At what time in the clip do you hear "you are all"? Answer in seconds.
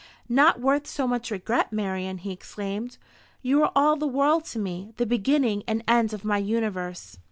3.43-3.97